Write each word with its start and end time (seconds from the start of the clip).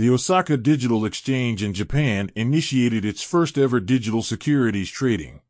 The 0.00 0.08
Osaka 0.08 0.56
Digital 0.56 1.04
Exchange 1.04 1.62
in 1.62 1.74
Japan 1.74 2.32
initiated 2.34 3.04
its 3.04 3.22
first 3.22 3.58
ever 3.58 3.80
digital 3.80 4.22
securities 4.22 4.88
trading. 4.88 5.42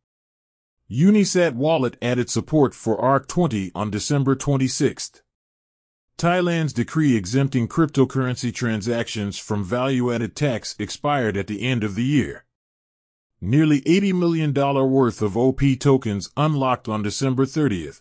Unisat 0.90 1.54
Wallet 1.54 1.96
added 2.02 2.28
support 2.28 2.74
for 2.74 3.00
ARC20 3.00 3.70
on 3.76 3.92
December 3.92 4.34
26. 4.34 5.22
Thailand's 6.18 6.72
decree 6.72 7.14
exempting 7.14 7.68
cryptocurrency 7.68 8.52
transactions 8.52 9.38
from 9.38 9.62
value 9.62 10.12
added 10.12 10.34
tax 10.34 10.74
expired 10.80 11.36
at 11.36 11.46
the 11.46 11.62
end 11.62 11.84
of 11.84 11.94
the 11.94 12.02
year. 12.02 12.44
Nearly 13.40 13.82
$80 13.82 14.14
million 14.14 14.52
worth 14.52 15.22
of 15.22 15.36
OP 15.36 15.60
tokens 15.78 16.28
unlocked 16.36 16.88
on 16.88 17.04
December 17.04 17.44
30th. 17.44 18.00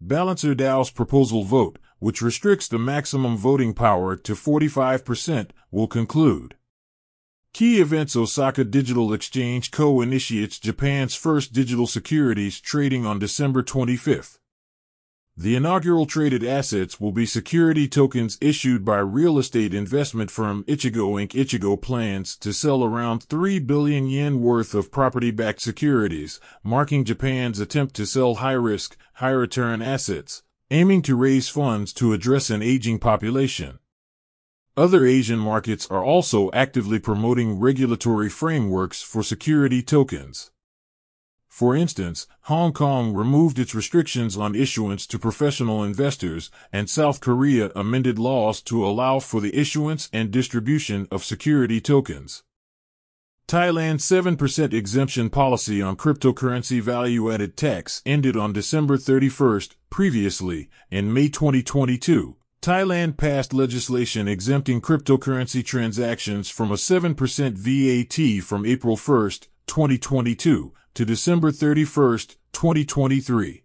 Balancer 0.00 0.54
DAO's 0.54 0.90
proposal 0.90 1.44
vote, 1.44 1.78
which 2.02 2.20
restricts 2.20 2.66
the 2.66 2.80
maximum 2.80 3.36
voting 3.36 3.72
power 3.72 4.16
to 4.16 4.34
45%, 4.34 5.50
will 5.70 5.86
conclude. 5.86 6.56
Key 7.52 7.80
Events 7.80 8.16
Osaka 8.16 8.64
Digital 8.64 9.12
Exchange 9.12 9.70
Co. 9.70 10.00
initiates 10.00 10.58
Japan's 10.58 11.14
first 11.14 11.52
digital 11.52 11.86
securities 11.86 12.60
trading 12.60 13.06
on 13.06 13.20
December 13.20 13.62
25th. 13.62 14.38
The 15.36 15.54
inaugural 15.54 16.06
traded 16.06 16.42
assets 16.42 16.98
will 17.00 17.12
be 17.12 17.24
security 17.24 17.86
tokens 17.86 18.36
issued 18.40 18.84
by 18.84 18.98
real 18.98 19.38
estate 19.38 19.72
investment 19.72 20.28
firm 20.28 20.64
Ichigo 20.64 21.22
Inc. 21.22 21.30
Ichigo 21.30 21.80
plans 21.80 22.36
to 22.38 22.52
sell 22.52 22.82
around 22.82 23.22
3 23.22 23.60
billion 23.60 24.08
yen 24.08 24.40
worth 24.40 24.74
of 24.74 24.90
property-backed 24.90 25.60
securities, 25.60 26.40
marking 26.64 27.04
Japan's 27.04 27.60
attempt 27.60 27.94
to 27.94 28.06
sell 28.06 28.34
high-risk, 28.36 28.96
high-return 29.14 29.80
assets, 29.80 30.42
aiming 30.72 31.02
to 31.02 31.14
raise 31.14 31.50
funds 31.50 31.92
to 31.92 32.14
address 32.14 32.48
an 32.48 32.62
aging 32.62 32.98
population. 32.98 33.78
Other 34.74 35.04
Asian 35.04 35.38
markets 35.38 35.86
are 35.90 36.02
also 36.02 36.50
actively 36.52 36.98
promoting 36.98 37.60
regulatory 37.60 38.30
frameworks 38.30 39.02
for 39.02 39.22
security 39.22 39.82
tokens. 39.82 40.50
For 41.46 41.76
instance, 41.76 42.26
Hong 42.44 42.72
Kong 42.72 43.12
removed 43.12 43.58
its 43.58 43.74
restrictions 43.74 44.38
on 44.38 44.54
issuance 44.54 45.06
to 45.08 45.18
professional 45.18 45.84
investors, 45.84 46.50
and 46.72 46.88
South 46.88 47.20
Korea 47.20 47.70
amended 47.76 48.18
laws 48.18 48.62
to 48.62 48.86
allow 48.86 49.20
for 49.20 49.42
the 49.42 49.54
issuance 49.54 50.08
and 50.10 50.30
distribution 50.30 51.06
of 51.10 51.22
security 51.22 51.82
tokens. 51.82 52.44
Thailand's 53.48 54.08
7% 54.08 54.72
exemption 54.72 55.28
policy 55.28 55.82
on 55.82 55.96
cryptocurrency 55.96 56.80
value 56.80 57.30
added 57.30 57.56
tax 57.56 58.00
ended 58.06 58.36
on 58.36 58.52
December 58.52 58.96
31st. 58.96 59.74
Previously, 59.90 60.70
in 60.90 61.12
May 61.12 61.28
2022, 61.28 62.36
Thailand 62.62 63.16
passed 63.16 63.52
legislation 63.52 64.28
exempting 64.28 64.80
cryptocurrency 64.80 65.64
transactions 65.64 66.48
from 66.48 66.70
a 66.70 66.76
7% 66.76 67.16
VAT 67.58 68.44
from 68.44 68.64
April 68.64 68.96
1, 68.96 69.30
2022 69.66 70.72
to 70.94 71.04
December 71.04 71.50
31, 71.50 72.18
2023. 72.52 73.61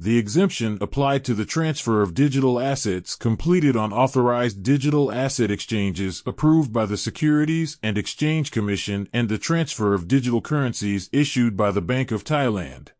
The 0.00 0.16
exemption 0.16 0.78
applied 0.80 1.24
to 1.24 1.34
the 1.34 1.44
transfer 1.44 2.02
of 2.02 2.14
digital 2.14 2.60
assets 2.60 3.16
completed 3.16 3.76
on 3.76 3.92
authorized 3.92 4.62
digital 4.62 5.10
asset 5.10 5.50
exchanges 5.50 6.22
approved 6.24 6.72
by 6.72 6.86
the 6.86 6.96
Securities 6.96 7.78
and 7.82 7.98
Exchange 7.98 8.52
Commission 8.52 9.08
and 9.12 9.28
the 9.28 9.38
transfer 9.38 9.94
of 9.94 10.06
digital 10.06 10.40
currencies 10.40 11.10
issued 11.12 11.56
by 11.56 11.72
the 11.72 11.82
Bank 11.82 12.12
of 12.12 12.22
Thailand. 12.22 12.90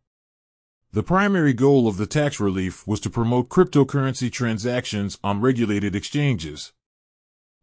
The 0.91 1.03
primary 1.03 1.53
goal 1.53 1.87
of 1.87 1.95
the 1.95 2.05
tax 2.05 2.37
relief 2.37 2.85
was 2.85 2.99
to 3.01 3.09
promote 3.09 3.47
cryptocurrency 3.47 4.29
transactions 4.29 5.17
on 5.23 5.39
regulated 5.39 5.95
exchanges. 5.95 6.73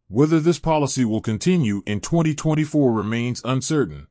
Whether 0.07 0.39
this 0.39 0.57
policy 0.57 1.05
will 1.05 1.21
continue 1.21 1.83
in 1.85 1.99
2024 1.99 2.91
remains 2.91 3.41
uncertain. 3.45 4.07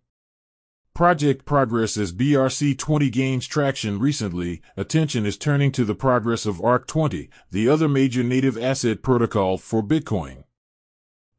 Project 0.96 1.44
progress 1.44 1.98
as 1.98 2.14
BRC20 2.14 3.12
gains 3.12 3.46
traction 3.46 3.98
recently, 3.98 4.62
attention 4.78 5.26
is 5.26 5.36
turning 5.36 5.70
to 5.72 5.84
the 5.84 5.94
progress 5.94 6.46
of 6.46 6.56
ARC20, 6.56 7.28
the 7.50 7.68
other 7.68 7.86
major 7.86 8.22
native 8.22 8.56
asset 8.56 9.02
protocol 9.02 9.58
for 9.58 9.82
Bitcoin. 9.82 10.44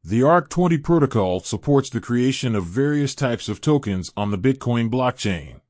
The 0.04 0.20
ARC20 0.20 0.84
protocol 0.84 1.40
supports 1.40 1.90
the 1.90 2.00
creation 2.00 2.54
of 2.54 2.66
various 2.66 3.16
types 3.16 3.50
of 3.50 3.60
tokens 3.60 4.12
on 4.16 4.30
the 4.30 4.38
Bitcoin 4.38 4.92
blockchain. 4.92 5.62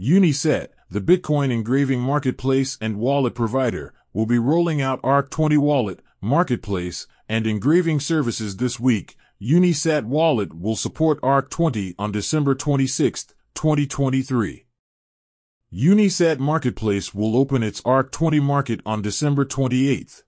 Unisat, 0.00 0.68
the 0.90 1.02
Bitcoin 1.02 1.52
engraving 1.52 2.00
marketplace 2.00 2.78
and 2.80 2.96
wallet 2.96 3.34
provider, 3.34 3.92
will 4.14 4.24
be 4.24 4.38
rolling 4.38 4.80
out 4.80 5.02
ARC20 5.02 5.58
Wallet, 5.58 6.00
Marketplace, 6.22 7.06
and 7.28 7.46
engraving 7.46 8.00
services 8.00 8.56
this 8.56 8.80
week, 8.80 9.18
Unisat 9.40 10.04
Wallet 10.06 10.54
will 10.58 10.76
support 10.76 11.20
ARC20 11.20 11.94
on 11.98 12.10
December 12.10 12.54
26, 12.54 13.34
2023. 13.54 14.64
Unisat 15.74 16.38
Marketplace 16.38 17.14
will 17.14 17.36
open 17.36 17.62
its 17.62 17.82
ARC20 17.82 18.40
market 18.40 18.80
on 18.86 19.02
December 19.02 19.44
28. 19.44 20.24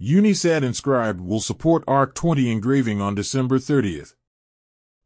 Unisat 0.00 0.62
Inscribed 0.62 1.20
will 1.20 1.40
support 1.40 1.84
ARC20 1.86 2.52
engraving 2.52 3.00
on 3.00 3.16
December 3.16 3.58
30th. 3.58 4.14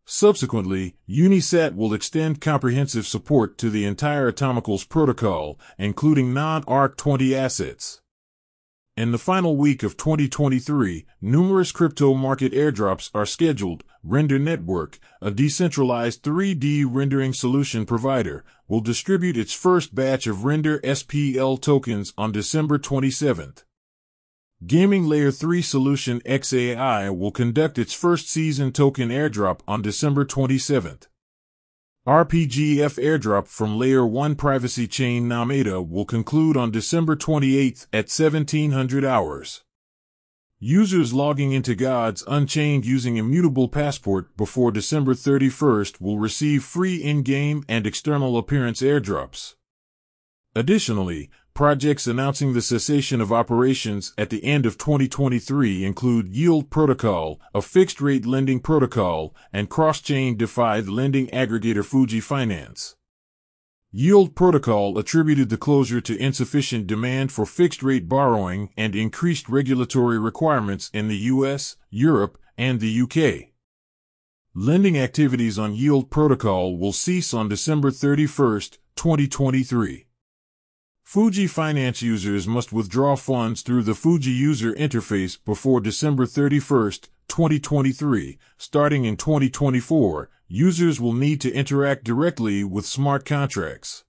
Subsequently, 0.04 0.96
Unisat 1.08 1.74
will 1.74 1.94
extend 1.94 2.42
comprehensive 2.42 3.06
support 3.06 3.56
to 3.56 3.70
the 3.70 3.86
entire 3.86 4.30
Atomicals 4.30 4.86
protocol, 4.86 5.58
including 5.78 6.34
non-ARC20 6.34 7.32
assets. 7.32 8.02
In 8.98 9.12
the 9.12 9.16
final 9.16 9.56
week 9.56 9.84
of 9.84 9.96
2023, 9.96 11.06
numerous 11.20 11.70
crypto 11.70 12.14
market 12.14 12.52
airdrops 12.52 13.12
are 13.14 13.24
scheduled. 13.24 13.84
Render 14.02 14.40
Network, 14.40 14.98
a 15.22 15.30
decentralized 15.30 16.24
3D 16.24 16.84
rendering 16.84 17.32
solution 17.32 17.86
provider, 17.86 18.44
will 18.66 18.80
distribute 18.80 19.36
its 19.36 19.52
first 19.52 19.94
batch 19.94 20.26
of 20.26 20.42
Render 20.44 20.80
SPL 20.80 21.62
tokens 21.62 22.12
on 22.18 22.32
December 22.32 22.76
27th. 22.76 23.62
Gaming 24.66 25.06
Layer 25.06 25.30
3 25.30 25.62
solution 25.62 26.20
XAI 26.22 27.16
will 27.16 27.30
conduct 27.30 27.78
its 27.78 27.94
first 27.94 28.28
season 28.28 28.72
token 28.72 29.10
airdrop 29.10 29.60
on 29.68 29.80
December 29.80 30.24
27th. 30.24 31.06
RPGF 32.08 32.98
airdrop 32.98 33.46
from 33.48 33.78
Layer 33.78 34.06
1 34.06 34.34
privacy 34.34 34.86
chain 34.86 35.28
Namada 35.28 35.86
will 35.86 36.06
conclude 36.06 36.56
on 36.56 36.70
December 36.70 37.14
28 37.14 37.86
at 37.92 38.08
1700 38.08 39.04
hours. 39.04 39.62
Users 40.58 41.12
logging 41.12 41.52
into 41.52 41.74
Gods 41.74 42.24
Unchained 42.26 42.86
using 42.86 43.18
Immutable 43.18 43.68
Passport 43.68 44.34
before 44.38 44.72
December 44.72 45.12
31st 45.12 46.00
will 46.00 46.18
receive 46.18 46.64
free 46.64 46.96
in-game 46.96 47.62
and 47.68 47.86
external 47.86 48.38
appearance 48.38 48.80
airdrops. 48.80 49.56
Additionally, 50.54 51.28
Projects 51.58 52.06
announcing 52.06 52.52
the 52.52 52.62
cessation 52.62 53.20
of 53.20 53.32
operations 53.32 54.14
at 54.16 54.30
the 54.30 54.44
end 54.44 54.64
of 54.64 54.78
2023 54.78 55.84
include 55.84 56.28
Yield 56.28 56.70
Protocol, 56.70 57.40
a 57.52 57.60
fixed 57.60 58.00
rate 58.00 58.24
lending 58.24 58.60
protocol, 58.60 59.34
and 59.52 59.68
cross 59.68 60.00
chain 60.00 60.36
DeFi 60.36 60.82
lending 60.82 61.26
aggregator 61.30 61.84
Fuji 61.84 62.20
Finance. 62.20 62.94
Yield 63.90 64.36
Protocol 64.36 64.98
attributed 64.98 65.48
the 65.48 65.56
closure 65.56 66.00
to 66.00 66.16
insufficient 66.16 66.86
demand 66.86 67.32
for 67.32 67.44
fixed 67.44 67.82
rate 67.82 68.08
borrowing 68.08 68.72
and 68.76 68.94
increased 68.94 69.48
regulatory 69.48 70.16
requirements 70.16 70.88
in 70.94 71.08
the 71.08 71.18
US, 71.34 71.74
Europe, 71.90 72.38
and 72.56 72.78
the 72.78 73.00
UK. 73.02 73.48
Lending 74.54 74.96
activities 74.96 75.58
on 75.58 75.74
Yield 75.74 76.08
Protocol 76.08 76.78
will 76.78 76.92
cease 76.92 77.34
on 77.34 77.48
December 77.48 77.90
31, 77.90 78.60
2023. 78.94 80.07
Fuji 81.08 81.46
Finance 81.46 82.02
users 82.02 82.46
must 82.46 82.70
withdraw 82.70 83.16
funds 83.16 83.62
through 83.62 83.82
the 83.82 83.94
Fuji 83.94 84.30
user 84.30 84.74
interface 84.74 85.42
before 85.42 85.80
December 85.80 86.26
31, 86.26 86.90
2023. 87.28 88.36
Starting 88.58 89.06
in 89.06 89.16
2024, 89.16 90.28
users 90.48 91.00
will 91.00 91.14
need 91.14 91.40
to 91.40 91.50
interact 91.50 92.04
directly 92.04 92.62
with 92.62 92.84
smart 92.84 93.24
contracts. 93.24 94.04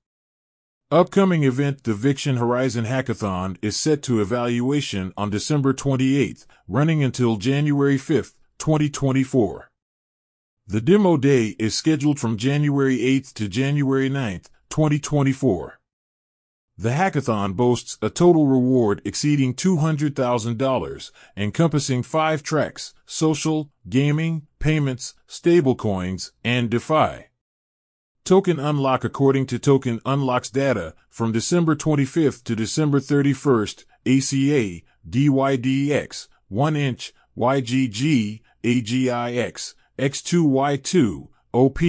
Upcoming 0.91 1.45
event 1.45 1.85
The 1.85 1.93
Viction 1.93 2.35
Horizon 2.35 2.83
Hackathon 2.83 3.55
is 3.61 3.77
set 3.77 4.03
to 4.03 4.19
evaluation 4.19 5.13
on 5.15 5.29
December 5.29 5.71
28, 5.71 6.45
running 6.67 7.01
until 7.01 7.37
January 7.37 7.97
5, 7.97 8.33
2024. 8.57 9.71
The 10.67 10.81
demo 10.81 11.15
day 11.15 11.55
is 11.57 11.73
scheduled 11.73 12.19
from 12.19 12.35
January 12.35 13.01
8 13.01 13.23
to 13.35 13.47
January 13.47 14.09
9, 14.09 14.41
2024. 14.69 15.78
The 16.81 16.91
hackathon 16.91 17.57
boasts 17.57 17.97
a 18.01 18.09
total 18.09 18.47
reward 18.47 19.01
exceeding 19.03 19.53
$200,000, 19.53 21.11
encompassing 21.35 22.03
five 22.03 22.41
tracks 22.41 22.93
social, 23.05 23.69
gaming, 23.89 24.47
payments, 24.59 25.13
stablecoins, 25.27 26.31
and 26.41 26.69
DeFi. 26.69 27.25
Token 28.23 28.61
Unlock 28.61 29.03
According 29.03 29.47
to 29.47 29.59
Token 29.59 29.99
Unlock's 30.05 30.49
data, 30.49 30.93
from 31.09 31.33
December 31.33 31.75
25th 31.75 32.45
to 32.45 32.55
December 32.55 33.01
31st, 33.01 33.83
ACA, 34.05 34.85
DYDX, 35.09 36.27
1 36.47 36.75
inch, 36.77 37.13
YGG, 37.37 38.39
AGIX, 38.63 39.73
X2Y2, 39.97 41.27
OP, 41.51 41.79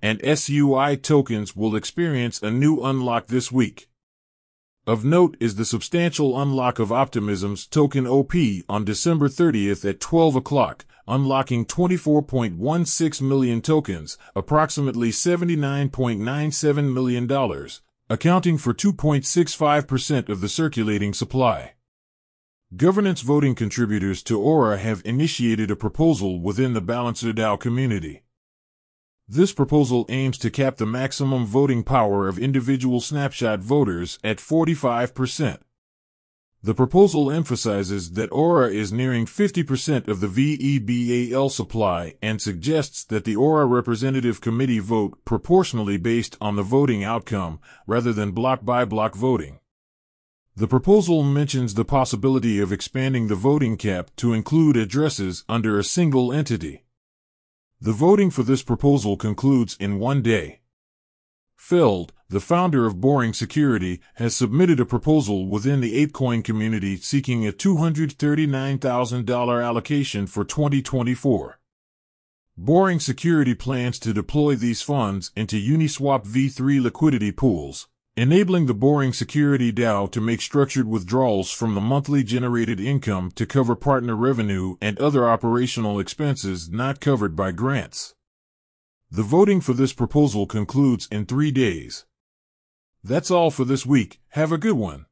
and 0.00 0.38
SUI 0.38 0.96
tokens 0.96 1.56
will 1.56 1.74
experience 1.74 2.40
a 2.40 2.52
new 2.52 2.80
unlock 2.84 3.26
this 3.26 3.50
week. 3.50 3.88
Of 4.88 5.04
note 5.04 5.36
is 5.38 5.56
the 5.56 5.66
substantial 5.66 6.40
unlock 6.40 6.78
of 6.78 6.90
Optimism's 6.90 7.66
token 7.66 8.06
OP 8.06 8.32
on 8.70 8.86
December 8.86 9.28
30th 9.28 9.86
at 9.86 10.00
12 10.00 10.36
o'clock, 10.36 10.86
unlocking 11.06 11.66
24.16 11.66 13.20
million 13.20 13.60
tokens, 13.60 14.16
approximately 14.34 15.10
$79.97 15.10 16.94
million, 16.94 17.30
accounting 18.08 18.56
for 18.56 18.72
2.65% 18.72 20.30
of 20.30 20.40
the 20.40 20.48
circulating 20.48 21.12
supply. 21.12 21.74
Governance 22.74 23.20
voting 23.20 23.54
contributors 23.54 24.22
to 24.22 24.40
Aura 24.40 24.78
have 24.78 25.02
initiated 25.04 25.70
a 25.70 25.76
proposal 25.76 26.40
within 26.40 26.72
the 26.72 26.80
Balancer 26.80 27.34
DAO 27.34 27.60
community. 27.60 28.22
This 29.30 29.52
proposal 29.52 30.06
aims 30.08 30.38
to 30.38 30.50
cap 30.50 30.78
the 30.78 30.86
maximum 30.86 31.44
voting 31.44 31.82
power 31.82 32.28
of 32.28 32.38
individual 32.38 32.98
snapshot 32.98 33.60
voters 33.60 34.18
at 34.24 34.38
45%. 34.38 35.58
The 36.62 36.74
proposal 36.74 37.30
emphasizes 37.30 38.12
that 38.12 38.32
Aura 38.32 38.70
is 38.70 38.90
nearing 38.90 39.26
50% 39.26 40.08
of 40.08 40.20
the 40.20 40.26
VEBAL 40.28 41.50
supply 41.50 42.14
and 42.22 42.40
suggests 42.40 43.04
that 43.04 43.24
the 43.24 43.36
Aura 43.36 43.66
Representative 43.66 44.40
Committee 44.40 44.78
vote 44.78 45.22
proportionally 45.26 45.98
based 45.98 46.38
on 46.40 46.56
the 46.56 46.62
voting 46.62 47.04
outcome 47.04 47.60
rather 47.86 48.14
than 48.14 48.32
block 48.32 48.64
by 48.64 48.86
block 48.86 49.14
voting. 49.14 49.60
The 50.56 50.66
proposal 50.66 51.22
mentions 51.22 51.74
the 51.74 51.84
possibility 51.84 52.58
of 52.60 52.72
expanding 52.72 53.28
the 53.28 53.36
voting 53.36 53.76
cap 53.76 54.10
to 54.16 54.32
include 54.32 54.78
addresses 54.78 55.44
under 55.50 55.78
a 55.78 55.84
single 55.84 56.32
entity. 56.32 56.86
The 57.80 57.92
voting 57.92 58.30
for 58.30 58.42
this 58.42 58.64
proposal 58.64 59.16
concludes 59.16 59.76
in 59.78 60.00
one 60.00 60.20
day. 60.20 60.62
Feld, 61.54 62.12
the 62.28 62.40
founder 62.40 62.86
of 62.86 63.00
Boring 63.00 63.32
Security, 63.32 64.00
has 64.14 64.34
submitted 64.34 64.80
a 64.80 64.84
proposal 64.84 65.46
within 65.46 65.80
the 65.80 66.04
ApeCoin 66.04 66.42
community 66.42 66.96
seeking 66.96 67.46
a 67.46 67.52
$239,000 67.52 69.64
allocation 69.64 70.26
for 70.26 70.44
2024. 70.44 71.60
Boring 72.56 72.98
Security 72.98 73.54
plans 73.54 74.00
to 74.00 74.12
deploy 74.12 74.56
these 74.56 74.82
funds 74.82 75.30
into 75.36 75.54
Uniswap 75.54 76.26
v3 76.26 76.82
liquidity 76.82 77.30
pools, 77.30 77.86
enabling 78.18 78.66
the 78.66 78.74
Boring 78.74 79.12
Security 79.12 79.72
DAO 79.72 80.10
to 80.10 80.20
make 80.20 80.40
structured 80.40 80.88
withdrawals 80.88 81.52
from 81.52 81.76
the 81.76 81.80
monthly 81.80 82.24
generated 82.24 82.80
income 82.80 83.30
to 83.30 83.46
cover 83.46 83.76
partner 83.76 84.16
revenue 84.16 84.74
and 84.80 84.98
other 84.98 85.28
operational 85.28 86.00
expenses 86.00 86.68
not 86.68 86.98
covered 86.98 87.36
by 87.36 87.52
grants. 87.52 88.16
The 89.08 89.22
voting 89.22 89.60
for 89.60 89.72
this 89.72 89.92
proposal 89.92 90.46
concludes 90.46 91.06
in 91.12 91.26
three 91.26 91.52
days. 91.52 92.06
That's 93.04 93.30
all 93.30 93.52
for 93.52 93.64
this 93.64 93.86
week. 93.86 94.20
Have 94.30 94.50
a 94.50 94.58
good 94.58 94.76
one. 94.76 95.06